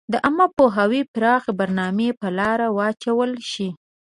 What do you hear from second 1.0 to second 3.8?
پراخي برنامي په لاره واچول شي.